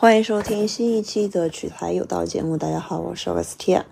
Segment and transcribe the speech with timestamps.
[0.00, 2.56] 欢迎收听新一期的取材有道节目。
[2.56, 3.82] 大家好，我是 Vestia。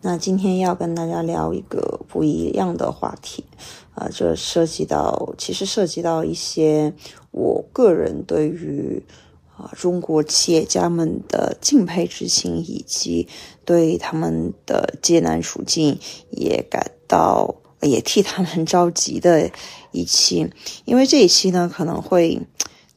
[0.00, 3.44] 那今天要跟大家聊一个不一样的话题，
[3.94, 6.92] 啊，这涉及到，其实涉及到一些
[7.30, 9.04] 我个人对于
[9.56, 13.28] 啊中国企业家们的敬佩之情，以及
[13.64, 15.96] 对他们的艰难处境
[16.30, 19.48] 也感到，也替他们着急的
[19.92, 20.50] 一期。
[20.84, 22.42] 因为这一期呢，可能会。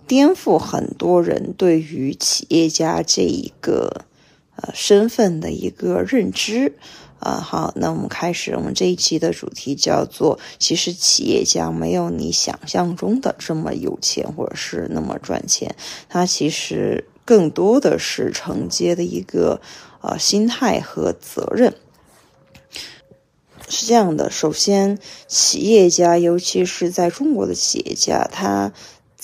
[0.07, 4.05] 颠覆很多人对于企业家这一个
[4.55, 6.73] 呃身份的一个认知
[7.19, 7.41] 啊。
[7.41, 15.75] 好，那我们开始，我们这一期的主题叫做“其实企业家没有你想象中的这么有钱，或者是那么赚钱，
[16.07, 19.59] 他其实更多的是承接的一个
[20.01, 21.73] 呃心态和责任。”
[23.67, 28.71] 是这样的，首先，企业家，尤其是在中国的企业家，他。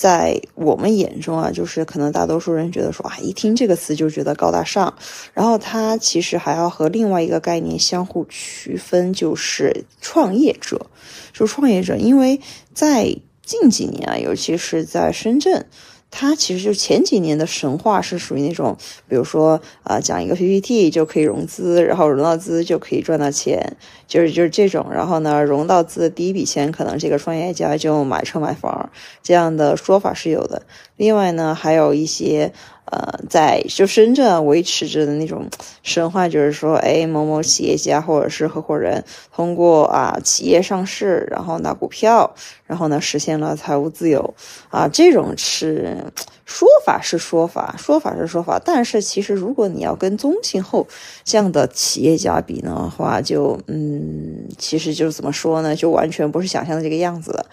[0.02, 4.92] 在我们眼中啊，就是可能大多数人觉得说啊，一听这个词就觉得高大上，
[5.32, 10.86] 然后它其实还要和另外一个概念相互区分，就是创业者，
[11.32, 12.40] 就创业者，因为
[12.74, 15.66] 在近几年啊，尤其是在深圳。
[16.14, 18.76] 它其实就前几年的神话是属于那种，
[19.08, 23.78] 比如说啊，讲一个 PPT 就可以融资，然后融到资就可以赚到钱，
[24.12, 24.88] 就是就是这种。
[24.92, 28.90] 然后呢，融到资的第一笔钱，可能这个创业家就买车买房，
[29.22, 30.62] 这样的说法是有的。
[30.96, 32.52] 另外呢，还有一些。
[32.84, 35.48] 呃，在就深圳维持着的那种
[35.82, 39.02] 神话，就是说，哎，某某企业家或者是合伙人
[39.34, 42.34] 通过啊企业上市，然后拿股票，
[42.66, 44.34] 然后呢实现了财务自由
[44.68, 46.04] 啊，这种是。
[46.52, 50.86] 说法是说法，说法是说法，但是其实如果你要跟宗庆后
[51.24, 57.46] 这样的企业家比的话，就嗯，其实就是怎么说呢，就完全不是想象的这个样子了。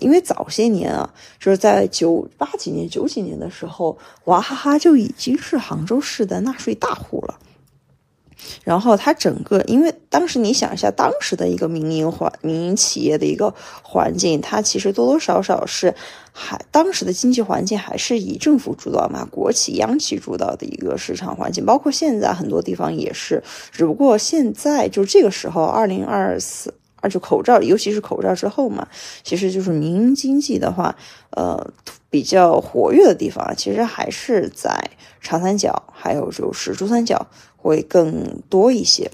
[0.00, 7.38] 因为早些年啊，就是在九八几年、九几年的时候，娃哈哈就已经是杭州市的纳税大户了。
[8.64, 15.94] 然后它整个，因为当时你想一下，当时的一个民营环、民营企业的一个环境，它其实多多少少是
[16.32, 23.42] 还当时的经济环境还是以政府主导嘛，国企、央企主导的一个市场环境，包括现在很多地方也是，
[23.72, 26.74] 只不过现在就这个时候，二零二四，
[27.08, 28.86] 就口罩，尤其是口罩之后嘛，
[29.22, 30.96] 其实就是民营经济的话，
[31.30, 31.70] 呃，
[32.10, 34.90] 比较活跃的地方，其实还是在
[35.20, 37.26] 长三角，还有就是珠三角。
[37.58, 39.10] 会更多一些，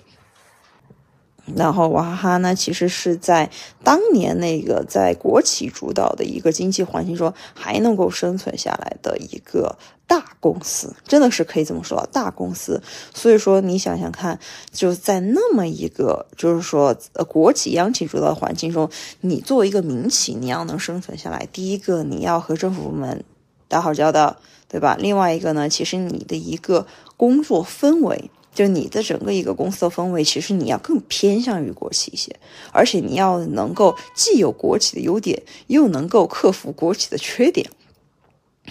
[1.57, 3.51] 然后娃哈哈呢，其实是在
[3.83, 9.77] 当年那个在国企主导的一个经济环境中还能够生存下来的一个
[10.07, 12.81] 大公司，真的是可以这么说，大公司。
[13.13, 14.39] 所以说，你想想看，
[14.71, 18.89] 就在那么一个就是说呃国企央企主导的环境中，
[19.23, 23.25] 你作为一个民企，你要能生存下来，第一个你要和政府部门
[23.67, 24.37] 打好交道，
[24.69, 24.97] 对吧？
[25.01, 26.87] 另外一个呢，其实你的一个
[27.17, 28.31] 工作氛围。
[28.55, 32.37] 就你的整个一个公司的氛围，其实你要更偏向于国企一些，
[32.71, 37.71] 而且你要能够既有国企的优点，又能够克服国企的缺点，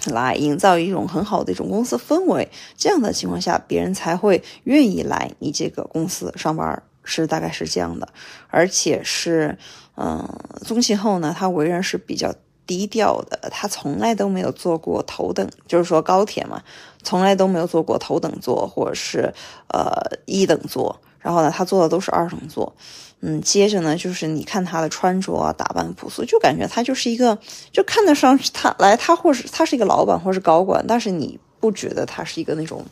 [0.06, 2.48] 来营造一种很好的一种公司氛围。
[2.78, 8.08] 这样的情况下，别人才会愿意来你这个公司上班，是大概是这样的。
[8.50, 9.58] 而且是，
[9.98, 10.28] 嗯，
[10.64, 12.34] 宗庆后呢，他为人是比较。
[12.68, 16.64] 低调的，他从来都没有坐过头等，就是说高铁嘛，
[17.04, 19.34] 从来都没有坐过头等座或者是
[19.70, 19.92] 呃
[20.26, 21.00] 一等座。
[21.20, 22.76] 然后呢，他坐的都是二等座。
[23.20, 27.38] 嗯，接着呢，就是你看他的穿着啊，打扮朴素，就感觉他就是一个，
[27.72, 32.84] 就看得上他来，他或是他是一个老板或是高管，但是你不觉得他是一个那种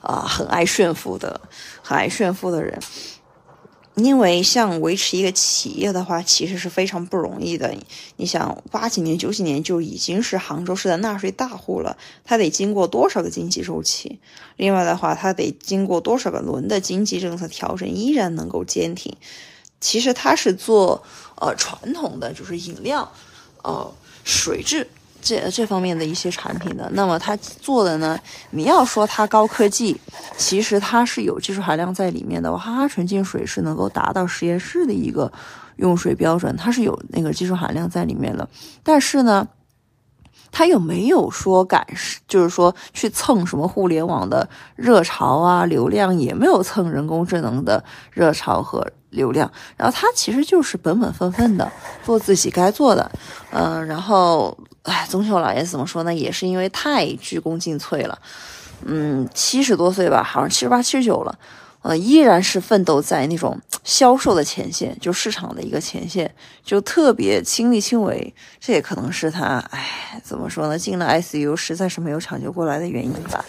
[0.00, 1.40] 啊很爱炫富的、
[1.80, 2.76] 很爱炫富的人。
[3.96, 7.74] 因为像维持一个企业的话，其实是非常不容易的。
[8.16, 14.18] 你想，八几年、九几年就已经是杭州市的纳税大户了，他得经过多少个经济周期？
[14.56, 19.16] 另外的话，他得经过多少个轮的经济政策调整，依然能够坚挺。
[19.80, 21.02] 其实他是做
[21.40, 23.10] 呃传统的，就是饮料，
[23.62, 23.90] 呃
[24.24, 24.86] 水质。
[25.26, 28.16] 这这方面的一些产品的，那么它做的呢？
[28.50, 30.00] 你要说它高科技，
[30.36, 32.52] 其实它是有技术含量在里面的。
[32.52, 35.32] 娃哈哈纯净水是能够达到实验室的一个
[35.78, 38.48] 用水标准，它是有那个技术含量在里面的。
[38.84, 39.48] 但是呢，
[40.52, 41.84] 它又没有说赶，
[42.28, 47.82] 就是说去蹭什么互联网的热潮啊，流量也没有蹭人工智能的
[48.12, 49.50] 热潮和流量。
[49.76, 51.68] 然后它其实就是本本分分的
[52.04, 53.10] 做自己该做的，
[53.50, 54.56] 嗯，然后。
[54.86, 56.14] 哎，宗秀老爷子怎么说呢？
[56.14, 58.18] 也是因为太鞠躬尽瘁了，
[58.84, 61.38] 嗯，七十多岁吧，好像七十八、七十九了，
[61.82, 66.32] 呃，依然是奋斗在那种销售的前线，就市场的一个前线，
[66.64, 68.32] 就特别亲力亲为。
[68.60, 70.78] 这也可能是他，哎，怎么说呢？
[70.78, 73.44] 进了 ICU 实在是没有抢救过来的原因吧。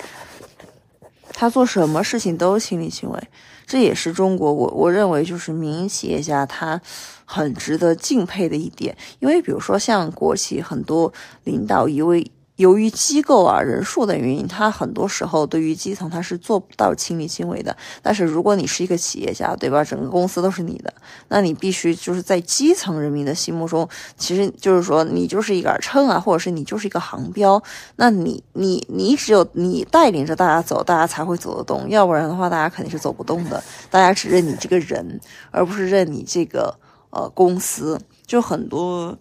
[1.32, 3.24] 他做什么事情都亲力亲为，
[3.68, 6.82] 这也是中国我我认为就是民营企业家他
[7.28, 8.98] 很值得敬佩的一点。
[9.20, 11.14] 因为比如说像国企很多
[11.44, 12.32] 领导一位。
[12.58, 17.78] 由于机构啊人数的原因，他很多时候对于基层他是做不到亲力亲为的。
[18.02, 19.84] 但是如果你是一个企业家，对吧？
[19.84, 20.92] 整个公司都是你的，
[21.28, 23.88] 那你必须就是在基层人民的心目中，
[24.18, 27.62] 其实就是说你就是一杆秤啊，或者是你就是一个航标。
[27.98, 31.88] 那你你你只有你带领着大家走，大家才会走得动。
[31.88, 33.64] 要不然的话，大家肯定是走不动的。
[33.92, 35.22] 大家只认你这个人，
[35.52, 36.76] 而不是认你这个
[37.10, 38.00] 呃公司。
[38.26, 39.18] 就很多。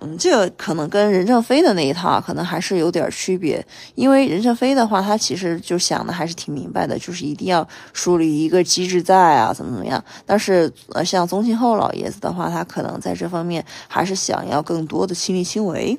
[0.00, 3.66] 嗯，这个可能跟任正非的那一套可能还是有点区别，
[3.96, 10.04] 因为任正非的话，他其实就想的还是挺明白的，就是一定要树立一个机制在啊，怎么怎么样。
[10.24, 15.98] 但是呃，像宗庆后老爷子的话，他可能在这方面还是想要更多的亲力亲为。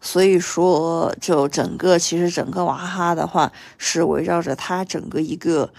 [0.00, 5.72] 所以说，就整个其实整个娃哈哈的话，是围绕着他整个一个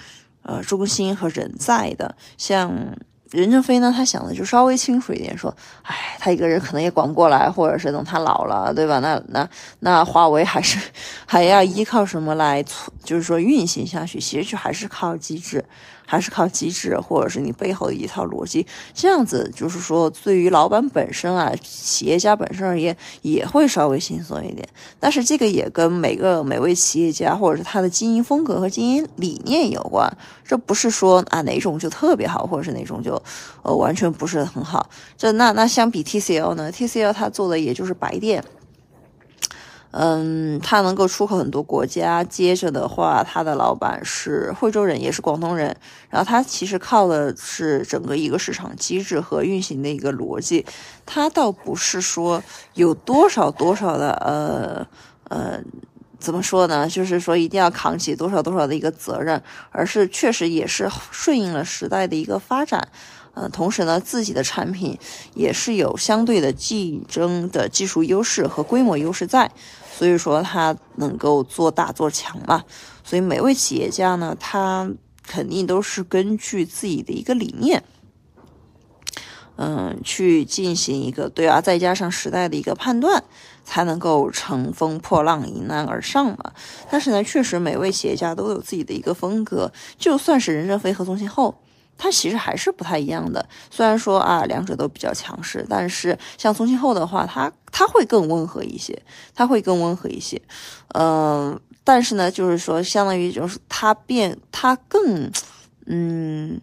[0.44, 2.96] 呃中心和人在的，像。
[3.32, 9.00] 任正非呢，他想的就稍微清楚一点，说，哎，他一个人可能也管不过来，或者是等他老了，对吧？
[9.00, 9.48] 那那
[9.82, 10.80] 那华为还是
[11.28, 12.64] 还要依靠什么来，
[13.04, 14.20] 就是说运行下去？
[14.20, 15.64] 其实就还是靠机制。
[16.12, 18.66] 还是靠机制，或者是你背后的一套逻辑，
[18.96, 24.68] 这样子就是说，对于老板本身啊，企业家本身而言，也会稍微轻松一点。
[25.00, 30.12] 但是这个也跟每个每位企业家或者是他的经营风格和经营理念有关。
[30.44, 33.22] 这不是说啊哪种就特别好，或者是哪种就
[33.62, 34.90] 呃完全不是很好。
[35.16, 38.44] 这那那相比 TCL 呢？TCL 他做的也就是白电。
[39.92, 42.24] 嗯，他能够出口很多国家。
[42.24, 45.76] 接着的话，他的老板是惠州人，也是广东人。
[46.10, 50.64] 然后他其实靠的是整个一个市场机制和运行的一个逻辑。
[51.08, 52.44] 他倒不是说
[52.76, 54.88] 有多少多少的呃
[55.36, 55.60] 呃，
[56.20, 56.88] 怎么说呢？
[56.88, 62.88] 就是说一定要扛起多少多少的一个责任，而是确实也是顺应了时代的一个发展。
[63.36, 64.98] 呃，同时呢，自己的产品
[65.34, 69.50] 也是有相对的竞争的技术优势和规模优势在。
[70.00, 72.64] 所以说他能够做大做强嘛，
[73.04, 74.90] 所以每位企业家呢，他
[75.28, 77.84] 肯定都是根据自己的一个理念，
[79.58, 83.22] 嗯，去进行一个对啊，再加上时代的一个判断，
[83.66, 86.54] 才能够乘风破浪，迎难而上嘛。
[86.90, 91.62] 但是呢，确实每位企业家都有自己的一个风格，就算是任正非和宗庆后。
[92.02, 98.98] 它其实还是不太一样的，虽然说啊，两者都比较强势，但是像宗庆后的话，它它会更温和一些，
[99.36, 100.42] 它会更温和一些，
[100.96, 105.30] 嗯，但是呢，就是说，相当于就是它变，它更，
[105.88, 106.62] 嗯，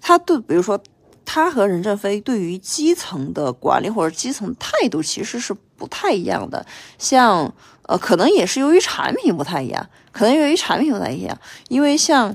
[0.00, 0.76] 它对，比如说，
[1.24, 6.66] 他和任正非对于基层的管理或者基层态度其实是不太一样的，
[6.98, 7.54] 像
[7.84, 11.38] 呃，可能也是由于产品不太一样，可能由于产品不太一样，
[11.68, 12.34] 因为像。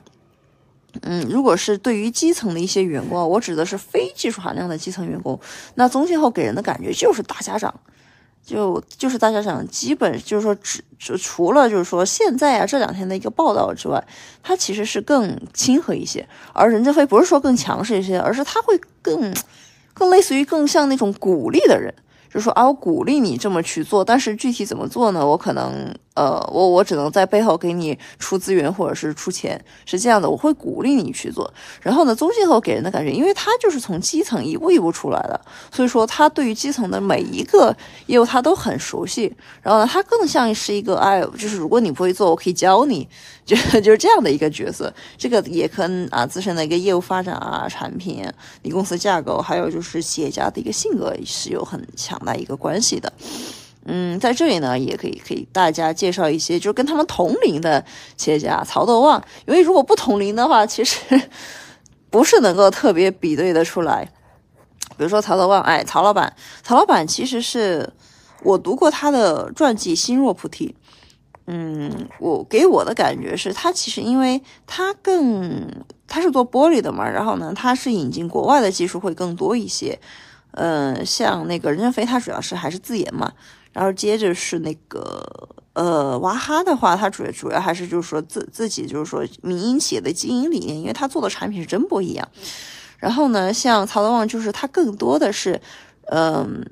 [1.01, 5.39] 嗯，如果是对于基层的一些员工，我指的是非技术含量的基层员工，
[5.75, 7.73] 那宗庆后给人的感觉就是大家长，
[8.43, 14.03] 就就是大家长，基本就是说只就除了就是说现在啊这两天的一个报道之外，
[14.41, 19.33] 他其实是更亲和一些，而任正非不是说更强势一些，而是他会更
[19.93, 21.93] 更类似于更像那种鼓励的人。
[22.31, 25.25] 就说啊，我鼓励你这么去做，但是具体怎么做呢？
[25.25, 30.29] 我可能，呃，我我只能在背后给你出资源或者是出钱，是这样的。
[30.29, 31.51] 我会鼓励你去做。
[31.81, 39.35] 然后呢，宗庆后给人的感觉，因为他就是从基层一步一步出来的，所以说他对于基层的每一个业务他都很熟悉。
[39.63, 43.07] 然后呢，他更像是一个，哎，就是如果你不会做，我可以教你。
[43.55, 48.23] 就就是这样的一个角色，这个也跟啊自身的一个业务发展啊、产品、
[48.61, 53.11] 你公司架构，还有就是企业家的一个性格是有很强大一个关系的。
[53.85, 57.83] 嗯，在这里呢，也可以给大家介绍一些，就是跟他们同龄的
[58.15, 59.19] 企业家，曹德旺。
[59.47, 60.99] 因为如果不同龄的话，其实
[62.11, 64.07] 不是能够特别比对的出来。
[64.95, 67.91] 比如说曹德旺，哎，曹老板，曹老板其实是
[68.43, 70.67] 我读过他的传记《心若菩提》。
[71.51, 75.67] 嗯，我给我的感觉是，他其实因为他更
[76.07, 79.99] 他是做玻璃的嘛，然后呢，他是引进国外的技术会更多一些。
[80.51, 83.33] 嗯，像那个任正非，他主要是还是自研嘛，
[83.73, 85.25] 然后接着是那个
[85.73, 92.27] 呃娃哈的话，他主主要还是就是说自自己就是说民营企业的经营理念，因为他做的产品是真不一样。
[92.99, 95.59] 然后呢，像曹德旺，就是他更多的是
[96.11, 96.63] 嗯。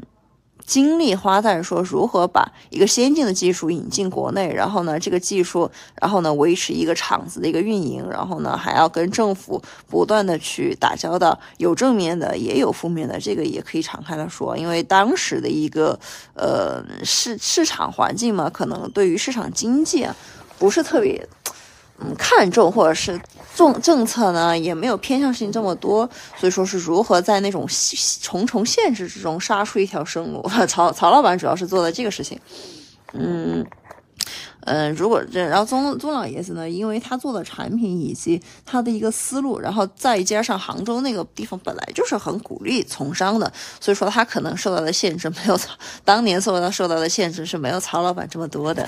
[0.67, 15.97] 精力花在说如何把一个先进的技术引进国内，然后呢，这个技术，然后呢，维持一个厂子的一个运营，然后呢，还要跟政府不断的去打交道，有正面的，也有负面的，这个也可以敞开的说，因为当时的一个
[16.36, 20.15] 呃市市场环境嘛，可能对于市场经济啊，
[20.59, 21.27] 不是特别。
[22.00, 23.19] 嗯看重或者是
[23.57, 27.67] 政政策呢，也没有偏向性这么多，所以说是如何在那种
[28.21, 30.47] 重重限制之中杀出一条生路。
[30.67, 32.39] 曹曹老板主要是做的这个事情，
[33.13, 33.65] 嗯。
[34.69, 43.49] 嗯，如果这，然后宗宗老爷子呢，因为他做的产品以及他的一个思路，然后再加上杭州那个地方本来就是很鼓励从商的，
[43.79, 45.73] 所以说他可能受到的限制没有曹
[46.03, 48.85] 当年受到受到的限制是没有曹老板这么多的。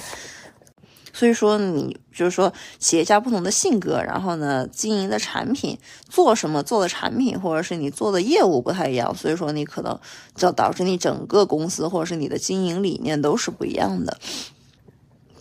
[1.20, 10.00] 所以说你就是说企业家不同的性格，然后呢经营的产品做什么做的产品，或者是你做的业务不太一样，所以说你可能
[10.34, 14.18] 就导致你整个公司或者是你的经营理念都是不一样的。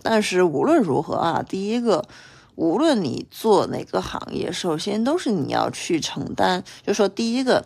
[0.02, 2.04] 但是无论如何啊，第一个，
[2.56, 6.64] 无论你做哪个行业，首先都是你要去承担。
[6.85, 7.64] 就说第一个，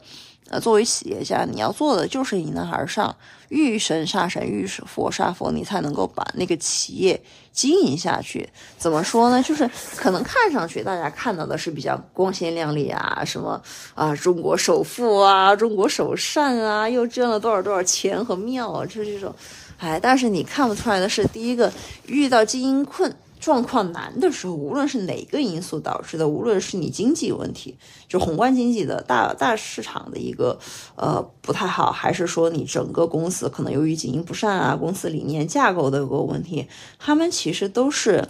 [0.53, 3.17] 呃，作为企业家，你要做的就是迎难而上，
[3.49, 7.19] 遇神杀神，遇佛杀佛，你才能够把那个企业
[7.53, 8.47] 经营下去。
[8.77, 9.43] 怎么说呢？
[9.43, 13.59] 就是可能看上去大家看到的是比较光鲜亮丽啊，什么
[13.95, 19.35] 啊，中国首富啊，中国首善啊，又挣了多少多少钱和庙啊，就是这种。
[19.79, 21.73] 哎，但是你看不出来的是，第一个
[22.07, 30.59] 遇到经营困状况难的时候，无论是哪个因素导致的，无论是你经济问题，就宏观经济的大大市场的一个
[30.95, 36.69] 呃不太好，还是说你整个公司可能由于经营不善啊，公司理念架构的一个问题，
[36.99, 38.29] 他们其实都是。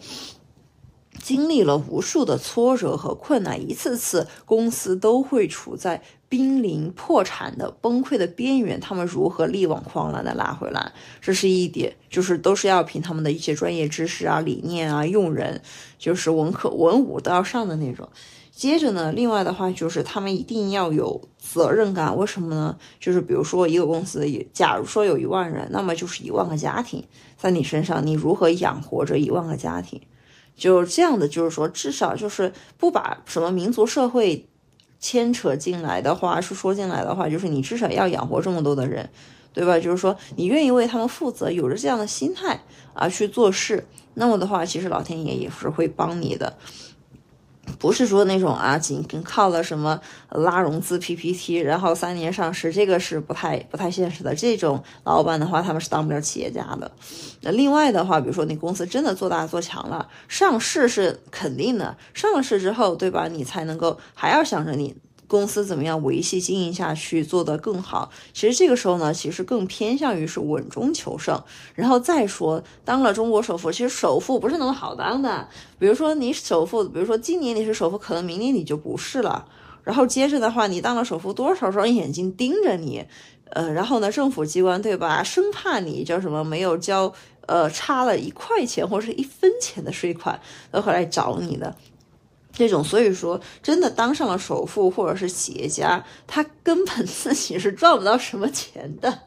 [1.23, 8.81] 经历了无数的挫折和困难，一次次公司都会处在濒临破产的崩溃的边缘。
[8.81, 10.93] 他们如何力挽狂澜的拉回来？
[11.21, 15.62] 这是一点，就是都是要凭他们的一些专业知识啊、理念啊、用人，
[15.97, 18.09] 就是文科文武都要上的那种。
[18.50, 22.17] 接着呢，另外的话就是他们一定要有责任感。
[22.17, 22.76] 为什么呢？
[22.99, 27.05] 就是比如说一个公司，假如说有一万人，那么就是一万个家庭
[27.37, 30.00] 在你身上，你如何养活着一万个家庭？
[30.56, 34.47] 就这样的，就是说，至少就是不把什么民族社会
[35.00, 39.11] 牵扯进来的话，是说进来的话，就是你至少要养活这么多的人，
[39.52, 39.78] 对吧？
[39.78, 42.62] 就是说，你愿意为他们负责，有着这样的心态
[42.94, 46.56] 啊去做事，那么的话，其实老天爷也是会帮你的。
[47.78, 50.00] 不是说那种啊，仅仅靠了什么
[50.31, 54.35] 拉融资 PPT，然后三年上市，这个是不太不太现实的。
[54.35, 56.90] 这种老板的话，他们是当不了企业家的。
[57.42, 63.28] 那另外的话，比如说你公司真的做大做强了，上市是肯定的，上了市之后，对吧？
[63.28, 64.97] 你才能够还要想着你。
[65.32, 68.10] 公司怎么样维系经营下去，做得更好？
[68.34, 71.42] 其实这个时候呢，其实更偏向于是稳中求胜。
[71.74, 75.48] 然后再说，当了中国首富，其实首富不是那么好当的。
[75.78, 79.46] 比如说你首富，比如说今年你是首富，可能明年你就不是了。
[79.82, 83.02] 然后接着的话，你当了首富，多少双眼睛盯着你，
[83.48, 87.10] 呃，然后呢，政府机关对吧，生怕你叫什么没有交，
[87.46, 90.38] 呃，差了一块钱或者是一分钱的税款，
[90.70, 91.74] 都会来找你的。
[92.52, 99.21] 这种，所以说，真的当上了首富或者是企业家，他根本 自己是赚不到什么钱的，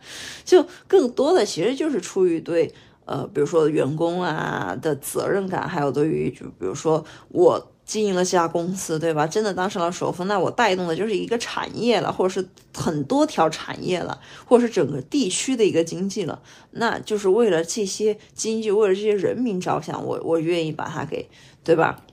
[0.44, 2.72] 就更多的其实就是出于对，
[3.06, 9.28] 呃，比如说员工啊的责任感，还有对于就比如说我经营了这家公司，对吧？
[9.28, 16.42] 真的当上了首富，那我带动的就是一个产业了，或者是很多条产业了，或者是整个地区的一个经济了，
[16.72, 21.30] 那就是为了这些经济，为了这些人民着想，我我愿意把它给，
[21.64, 22.04] 对吧？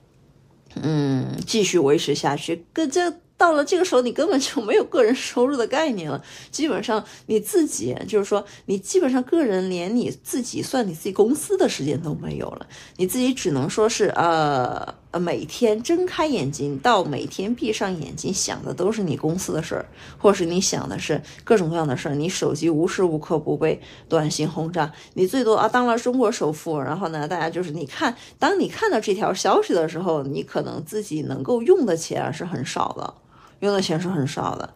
[0.81, 6.23] 嗯，继续维持下去，跟这到了这个时候，你根本就没有个人收入的概念了。
[6.49, 14.95] 基本上你自己就是说，你基本上个人连你自己算你自己公司的时间都没有了，你自己只能说是呃。
[15.13, 19.85] 呃，每天睁开眼睛到每天闭上眼睛，想的都是你公司的事儿，
[20.17, 22.15] 或是你想的是各种各样的事儿。
[22.15, 23.79] 你手机无时无刻不被
[24.09, 33.13] 短信轰炸，你最多啊当了中国首富，然后呢，大家就是你看，当你看到这条消息的时候，你可能自己能够用的钱是很少的，
[33.59, 34.73] 用的钱是很少的。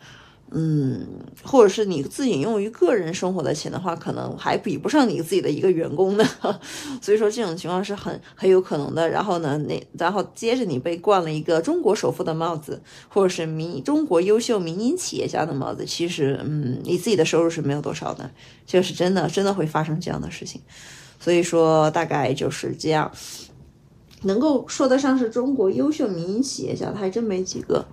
[0.52, 1.06] 嗯，
[1.44, 6.24] 或者是你自己用于个人生活的钱的话，可能还比不上你自己的一个员工呢。
[7.02, 9.10] 所以说这种情况是很很有可能的。
[9.10, 18.32] 然后呢，那然后接着你被冠了一个中国首富的帽子，或者是民中国优秀民营企业家的帽子，其实嗯，你自己的收入是没有多少的，
[18.66, 20.62] 就是真的真的会发生这样的事情。
[21.20, 23.12] 所以说大概就是这样，
[24.22, 27.86] 能够说得上是中国优秀民营企业家的还真没几个。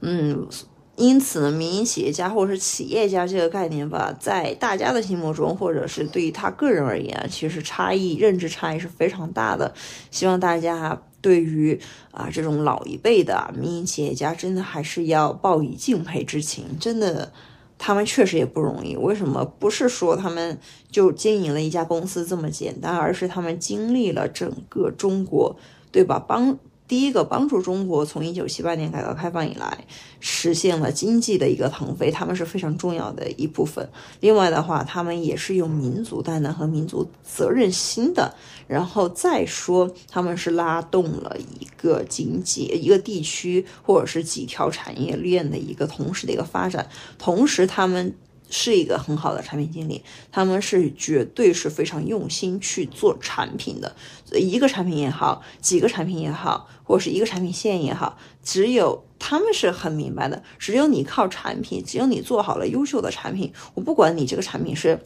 [0.00, 0.48] 嗯。
[0.96, 9.72] 因此呢，民营企业家或者是企业家这个概念吧，在大家的心目中，或者是对于他个人而言，其实差异认知差异是非常大的。
[10.10, 11.80] 希望大家对于
[12.10, 16.78] 啊这种老一辈的民营企业家，真的还是要报以敬佩之情。
[16.78, 17.32] 真的，
[17.78, 18.94] 他们确实也不容易。
[18.94, 19.42] 为什么？
[19.44, 20.58] 不是说他们
[20.90, 25.56] 就经营了一家公司这么简单，而是他们经历了整个中国，
[25.90, 26.18] 对吧？
[26.18, 26.58] 帮。
[26.92, 29.86] 第一个帮助中国从一九七八年改革开放以来
[30.20, 33.88] 实现了经济的一个腾飞，他们是非常重要的一部分。
[34.20, 38.34] 另外的话，他们也是有民族担当和民族责任心的。
[38.68, 46.86] 然后再说，他们是拉动了一个经济、一个地区或者是几条产业链的一个同时的一个发展，
[47.18, 48.14] 同时他们。
[48.54, 53.96] 是一个很好的产品经理，他们是绝对是非常用心去做产品的，
[54.38, 65.00] 一个产品也好，几个产品也好，或者是一个产品线也好，只有他们是很明白的，只有你靠产品，只有你做好了优秀的产品，我不管你这个产品是，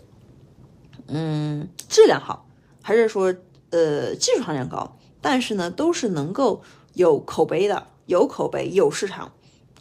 [1.07, 2.49] 嗯，质量好，
[2.83, 3.33] 还是说
[3.71, 9.31] 呃技术含量高，但是呢，都是能够有口碑的，有口碑，有市场。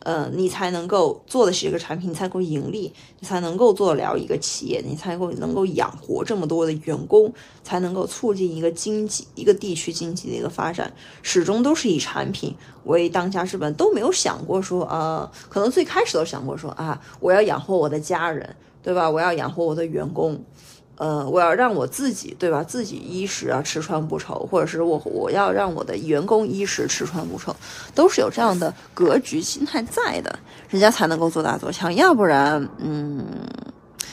[0.06, 7.34] 呃，你才能够做的是一个产品，你才能够盈利，你才能够做了一个企业，你才能够能够养活这么多的员工，
[7.64, 10.94] 才能够促进一个经济、一个地区经济的一个发展。
[11.24, 19.10] 始终都是以产品为当家之本，都没有想过说，呃，可能最开始都想过说啊，我要养活我的家人，对吧？
[19.10, 20.40] 我要养活我的员工。
[20.98, 22.64] 呃，我要让我自己，对吧？
[22.64, 27.54] 自己衣食啊吃穿不愁，或者是我我要让我的员工衣食吃穿不愁，
[27.94, 31.94] 都是有这样的格局心态在的，人家才能够做大做强。
[31.94, 33.26] 要不然，嗯，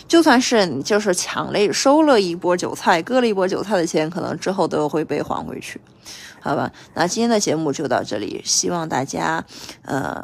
[0.08, 5.80] 就算是你就是抢了收了一波韭菜，割了一波韭菜的钱，可能之后都会被还回去，
[6.40, 6.68] 好吧？
[6.94, 9.44] 那今天的节目就到这里，希望大家，
[9.82, 10.20] 呃，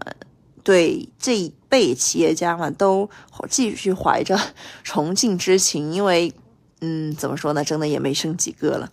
[0.65, 3.09] 对这一辈企业家们都
[3.49, 4.37] 继续怀着
[4.83, 6.35] 崇敬之情，因为。
[6.81, 7.65] 嗯，怎么说呢？
[7.65, 8.91] 真的也没剩几个了，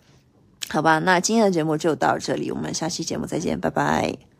[0.70, 1.00] 好吧。
[1.00, 4.35] 那今天的节目就到这里，我们下期节目再见，拜拜。